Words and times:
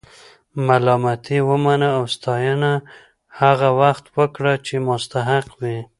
ملامتي 0.67 1.37
ومنه 1.49 1.87
او 1.97 2.03
ستاینه 2.15 2.71
هغه 3.41 3.69
وخت 3.81 4.05
ورکړه 4.17 4.53
چې 4.65 4.75
مستحق 4.87 5.47
وي. 5.61 5.77